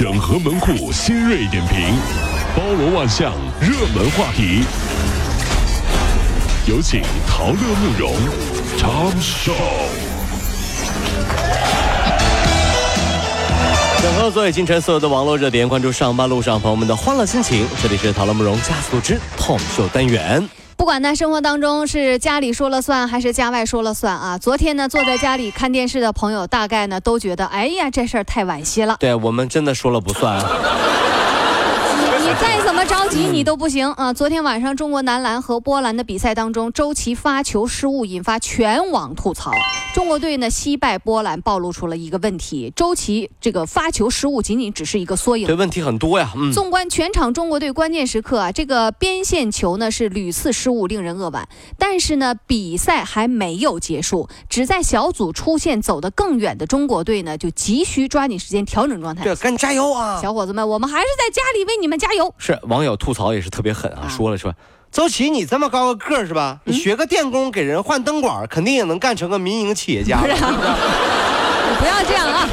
[0.00, 1.94] 整合门户新锐点评，
[2.56, 4.64] 包罗万象，热门话题。
[6.66, 8.14] 有请陶乐慕容
[8.78, 9.52] 长寿。
[14.00, 17.66] 整合昨夜今晨所有的网络热点，关注上班路上朋友们的欢乐心情。
[17.82, 20.48] 这里是陶乐慕容加速之 Tom 秀单元。
[20.80, 24.38] 不管在，生活当中是家里说了算还是家外说了算啊。
[24.38, 28.96] 昨天呢，坐在家里看电视的朋友，大概呢都觉得，哎呀，这事儿太惋惜了。
[28.98, 30.42] 对我们真的说了不算。
[32.30, 34.12] 你你再怎么着急，你都不行啊！
[34.12, 39.50] 昨天晚上中国男篮和波兰的比赛当中，周琦发球失误引发全网吐槽。
[39.92, 45.48] 中国队呢惜败波兰，暴露出了一个问题：周琦这个发球失误仅仅只是一个缩影。
[45.48, 46.30] 这，问题很多呀。
[46.36, 46.52] 嗯。
[46.52, 51.48] 纵观全场中国队关键时刻啊，这个边线球呢是屡次失误，令人扼腕。
[51.76, 59.24] 但是呢，比赛还没有结束，只在小组出线走得更远的中国队呢，就急需抓紧时间调整状态。
[59.24, 60.20] 对，赶紧加油啊！
[60.22, 62.19] 小伙子们，我们还是在家里为你们加油。
[62.38, 64.54] 是，网友吐槽也是特别狠啊，说了说。
[64.90, 66.58] 周琦，你这么高个个儿是吧？
[66.64, 70.18] 你学个电工给人换灯管，肯定也能干成个民营企业家。
[70.22, 70.32] 你
[71.78, 72.48] 不要这样啊！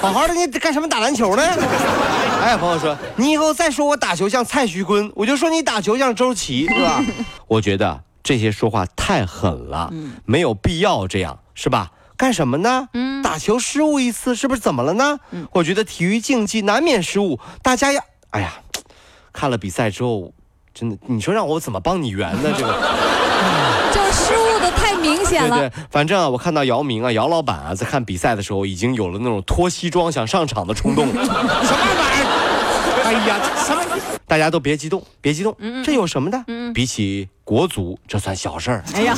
[0.00, 1.42] 好好的，你干什么打篮球呢？
[2.40, 7.04] 哎，朋友说，你以后再说我打球像蔡徐坤，我就说你打球像周琦，是吧？
[7.48, 9.92] 我觉得这些说话太狠了，
[10.24, 11.90] 没有必要这样，是吧？
[12.16, 12.88] 干什么呢？
[12.94, 15.18] 嗯，打球失误一次，是不是怎么了呢？
[15.32, 18.00] 嗯，我觉得体育竞技难免失误，大家要……
[18.30, 18.52] 哎呀，
[19.32, 20.32] 看了比赛之后。
[20.72, 22.48] 真的，你说让我怎么帮你圆呢？
[22.56, 22.72] 这个，
[23.92, 25.58] 就失误的太明显了。
[25.58, 31.12] 对对，反正啊，我看到姚明啊，姚老板啊，在看比赛的时候，已经有了那种脱西装想上场的冲动了。
[31.24, 33.02] 什么玩意儿？
[33.04, 33.82] 哎呀，什么？
[34.28, 36.40] 大家都别激动，别激动，这有什么的？
[36.72, 38.84] 比起国足，这算小事儿。
[38.94, 39.16] 哎呀。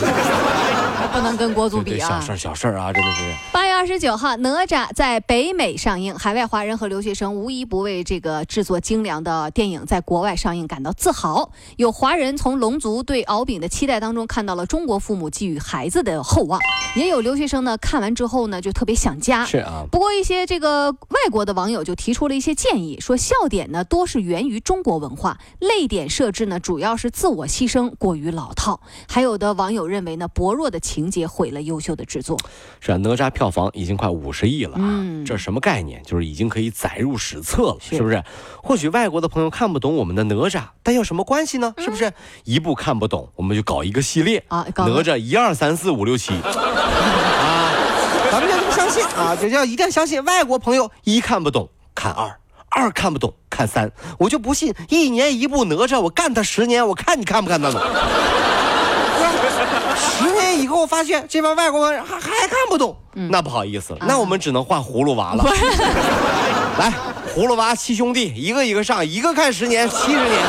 [1.13, 2.09] 不能跟国足比啊！
[2.09, 3.21] 小事儿，小事儿啊，真的是。
[3.53, 11.51] 八月二十九号，哪吒在北美上映，海外华人和留学生无一不为这个制作精良的电影在国外上映感到自豪。
[11.77, 16.59] 有华人从龙族对敖丙的期待当中看到了中国父母寄予孩子的厚望，
[16.97, 19.45] 也有留学生呢看完之后呢就特别想家。
[19.45, 19.85] 是啊。
[19.93, 28.81] 不过一些这个外国的网友就提出了一些建议，说笑点呢多是源于中国文化，泪点设置呢主要是自我牺牲过于老套。
[29.07, 31.02] 还有的网友认为呢薄弱的情。
[31.03, 32.39] 情节毁了优秀的制作，
[32.79, 36.01] 是啊，哪吒票房已经快五十亿了啊，这什么概念？
[36.05, 38.23] 就是已经可以载入史册了，是不是？
[38.63, 41.75] 或许外国的朋友看不懂我们的哪吒，但有什么关系呢？
[41.79, 42.13] 是不是？
[42.45, 47.73] 一部看不懂，我们就搞一个系列啊，哪吒一二三四五六七 啊，
[48.31, 52.39] 咱们就这么相信啊，就要一定要相信外国朋友一看不懂看二，
[52.71, 53.91] 二看不懂看三，
[54.21, 57.81] 我就不信一年一部哪吒，我干他十年，我看你看不看得懂。
[59.97, 62.97] 十年以后发现这帮外国人还还看不懂，
[63.31, 65.45] 那不好意思了，那我们只能换葫芦娃了。
[66.79, 66.93] 来，
[67.35, 70.41] 葫芦娃七兄弟，一个一个上，一个看十年，七十年。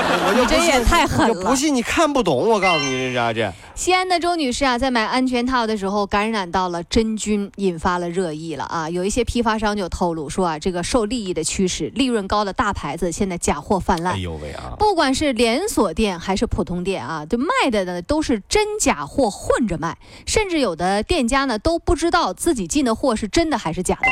[0.26, 1.50] 我就这也太狠了！
[1.50, 3.52] 不信你看不懂，我告诉你这家这。
[3.74, 8.90] 西安的周女士啊，在买安全套的时候感染到了真菌，引发了热议了啊！
[8.90, 14.14] 有一些批发商就透露说啊，这个受利益的驱使，利润高的大牌子现在假货泛滥。
[14.14, 14.74] 哎呦喂啊！
[14.78, 19.96] 不管是连锁店还是普通店啊，就卖的呢都是真假货混着卖，
[20.26, 24.08] 甚至有的店家呢都不知道自己进的货是真的还是假的。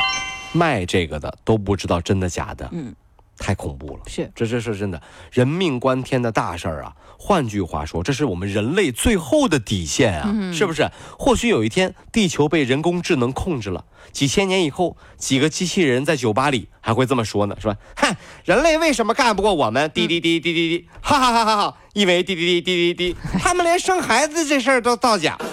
[0.51, 2.67] 卖这个的都不知道真的假的。
[2.71, 2.95] 嗯。
[3.39, 5.01] 太恐怖了，是这这是真的，
[5.31, 6.93] 人命关天的大事儿啊！
[7.17, 10.89] 换句话说，这是我们人类最后的底线啊，是不是？
[11.17, 17.75] 或许有一天，地球被人工智能控制了，几千年以后，几个机器人在酒吧里还会这么说呢，是吧？
[17.95, 19.89] 哼，人类为什么干不过我们？
[19.91, 21.77] 滴滴滴滴滴滴，哈哈哈哈哈！
[21.93, 25.37] 因为滴滴滴滴滴滴， 他们连生孩子这事儿都造假，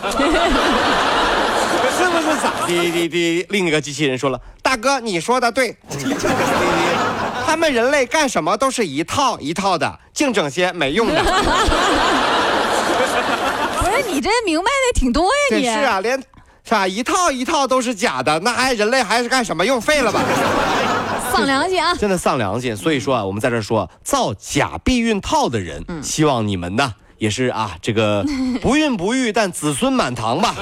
[1.96, 2.66] 是不是咋？
[2.66, 5.76] 滴滴滴，另一个机器人说了：“大哥，你说的对。”
[7.46, 11.22] 他们人类干什么都是一套一套的，净整些没用的。
[13.78, 16.18] 不是你这明白的挺多呀，你是啊，连
[16.64, 19.80] 是吧一套一套都是假的，那还人类还是干什么用？
[19.80, 20.20] 废了吧！
[21.32, 21.94] 丧良心啊！
[21.94, 22.76] 真的丧良心。
[22.76, 28.24] 所以说啊，我们在这说造假避孕套的人，希望你们呢也是啊，这个
[28.60, 30.54] 不孕不育，但子孙满堂吧。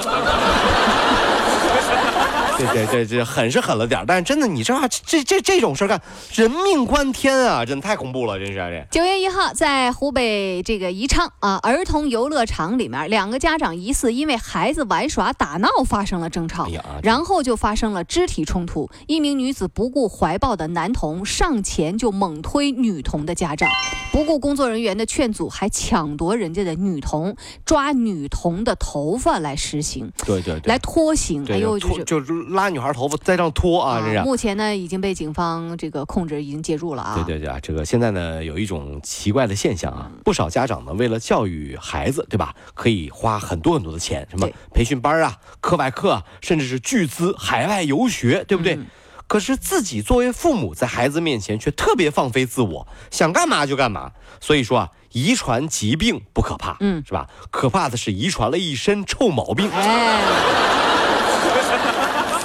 [2.59, 4.75] 对对对，这狠是狠了点但是真的，你这
[5.05, 6.01] 这这这种事干，
[6.35, 8.87] 人命关天啊，真的太恐怖了，真是这。
[8.91, 16.69] 九月一号，在湖北这个宜昌啊，儿童游乐场里面，两个家长疑似因为孩子玩耍打闹发生了争吵，
[17.03, 18.91] 然后就发生了肢体冲突。
[19.07, 23.69] 一名女子不顾怀抱的男童，上前就猛推女童的家长，
[24.13, 31.45] 不顾工作人员的劝阻，还抢夺人家的女童，抓女童的头发来实行，对对对，来拖行。
[31.49, 32.35] 哎呦，就就。
[32.51, 34.21] 拉女孩头发再这样拖啊，这是。
[34.23, 37.15] 目前呢已经被警方这个控制，已经接住了啊。
[37.15, 42.55] 对对对啊，这个现在呢有一种奇怪的现象啊，不少家长呢为了教育孩子，对吧？
[42.75, 48.79] 可以花很多很多的钱，什么培训班啊、课外课，甚至是巨资海外游学，对不对？
[49.27, 54.13] 可是自己作为父母，在孩子面前却特别放飞自我，想干嘛就干嘛。
[54.39, 57.27] 所以说啊，遗传疾病不可怕，嗯，是吧？
[57.51, 59.71] 可怕的是遗传了一身臭毛病。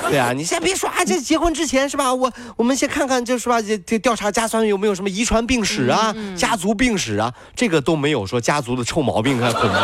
[0.11, 2.11] 对啊，你先别说啊，这结婚之前是吧？
[2.11, 9.75] 我我们先看看，就是吧，这调查家酸有没有什么遗传病史啊、家族病史啊，这个都没有说家族的臭毛病，看恐怖。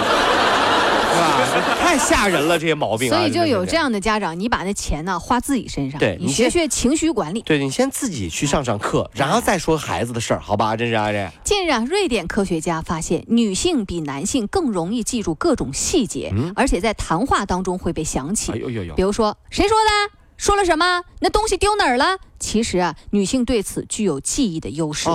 [1.80, 3.10] 太吓人了，这些毛病。
[3.10, 7.42] 所以就有这样的家长，你把那钱呢花自己身上，对你学学情绪管理。
[7.42, 10.76] 对你先自己去上上课，然后再说孩子的事儿，好吧？
[10.76, 11.32] 这是这。
[11.44, 18.52] 近日啊，瑞典科学家发现，女性比男性更容易记住各种细节，而且在谈话当中会被想起。
[18.52, 18.96] 哎呦呦呦！
[18.96, 20.16] 比如说，谁说的？
[20.38, 21.02] 说了什么？
[21.22, 22.18] 那东西丢哪儿了？
[22.40, 25.10] 其实啊，女性对此具有记忆的优势，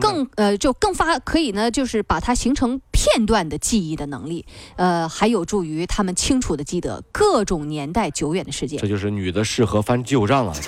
[0.00, 4.44] 更呃就更发可以呢，就是把它形成片段的记忆的能力，
[4.76, 8.78] 呃，还有助于他们清楚的记得各种年代久远的事件。
[8.78, 10.54] 这就是女的适合翻旧账啊。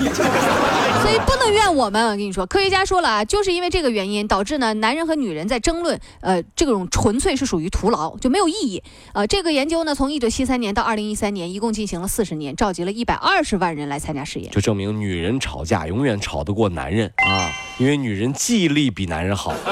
[1.03, 8.83] 所以不能怨我们，我跟你说，科学家说了啊，就是因为这个原因导致呢，男人和女人在争论，呃，这种纯粹是属于徒劳，就没有意义。
[9.13, 19.55] 呃，这个研究呢，从一九七三年到二零一三年，一共进行了四十年，召集了一百二十万人来参加试验，就证明女人吵架永远吵得过男人啊，因为女人记忆力比男人好。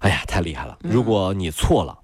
[0.00, 0.78] 哎呀，太厉害了！
[0.82, 1.98] 如果你错了。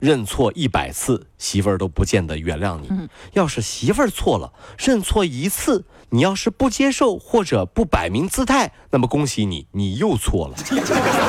[0.00, 2.88] 认错一百次，媳妇儿都不见得原谅你。
[3.34, 10.56] 要是媳妇儿错了，认错一次，你要是不接受或者不摆明姿态，那么恭喜你，你又错了。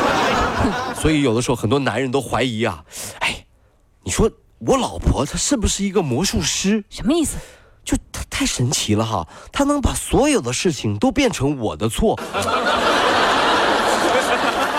[0.96, 2.86] 所以有的时候很多男人都怀疑啊，
[3.20, 3.46] 哎，
[4.04, 6.86] 你说我老婆她是不是一个魔术师？
[6.90, 7.36] 什么意思？
[8.42, 12.20] 太神奇了哈，他能把所有的事情都变成我的错。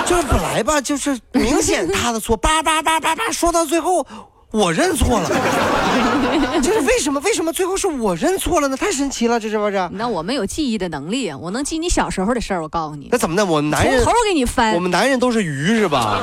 [0.05, 4.05] 就是本来吧，就是明显他的错，叭叭叭叭叭，说到最后
[4.51, 5.31] 我认错了，
[6.61, 7.21] 这是为什么？
[7.21, 8.77] 为什么最后是我认错了呢？
[8.77, 9.89] 太神奇了，这是不是？
[9.93, 12.63] 那我们有记忆的能力，我能记你小时候的事儿。
[12.63, 13.47] 我告诉你，那怎么的？
[13.47, 16.01] 我男人从头给你翻，我们男人都是鱼是吧？
[16.01, 16.19] 啊，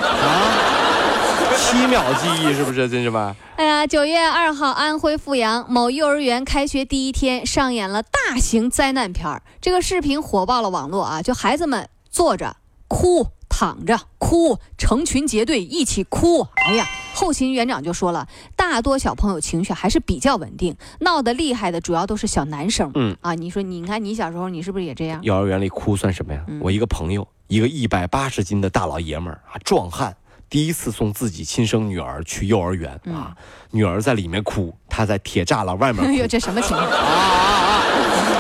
[1.56, 2.90] 七秒记忆是不是？
[2.90, 3.34] 真是吧？
[3.60, 9.44] 哎呀，九月二号，安徽阜阳某幼儿园开学第一天，上演了大型灾难片儿。
[9.60, 11.22] 这个视频火爆了网络啊！
[11.22, 12.56] 就孩子们坐着
[12.88, 13.28] 哭。
[13.50, 16.48] 躺着哭，成群结队一起哭。
[16.68, 22.90] 哎呀，后勤园长就说了，大多小朋友情绪还是比较稳定，闹得厉害的主要都是小男生。
[22.96, 25.22] 嗯啊，你说，你看你小时候，你是不是也这样？
[25.24, 26.46] 幼儿园里哭算什么呀？
[26.62, 30.16] 我一个朋友，一个一百八十斤的大老爷们儿啊，壮汉，
[30.50, 33.34] 第一次送自己亲生女儿去幼儿园啊，
[33.72, 36.04] 女儿在里面哭，他在铁栅栏外面。
[36.08, 36.90] 哎呦，这什么情况？
[36.90, 36.96] 啊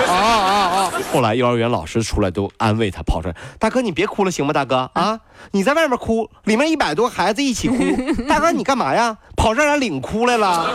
[0.08, 0.92] 啊啊啊啊！
[1.14, 4.52] 后来幼儿园老师出来都安慰他，跑出来，大哥你别哭了行吗？
[4.52, 5.20] 大哥啊，
[5.52, 7.76] 你在外面哭，里面一百多孩子一起哭，
[8.28, 9.16] 大哥你干嘛呀？
[9.36, 10.68] 跑这儿来领哭来了啊？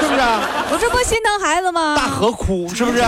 [0.00, 0.20] 是不是？
[0.70, 1.96] 我这不心疼孩子吗？
[1.96, 2.98] 大河哭是不是？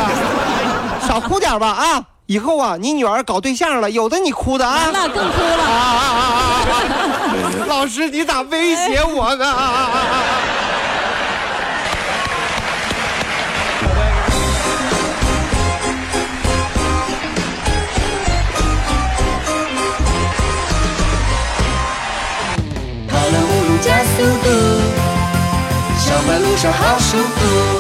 [1.07, 2.05] 少哭点吧啊！
[2.31, 6.31] 以后啊，你女儿搞对象了，有的你哭的啊，那更哭了啊啊啊
[6.79, 7.67] 啊！
[7.67, 9.45] 老师你咋威胁我呢？
[24.17, 24.49] 速度，
[25.99, 27.80] 上班路上好舒服。